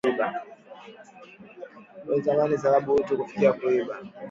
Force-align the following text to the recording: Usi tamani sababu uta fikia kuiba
Usi 2.07 2.21
tamani 2.25 2.57
sababu 2.57 2.93
uta 2.95 3.23
fikia 3.27 3.53
kuiba 3.53 3.97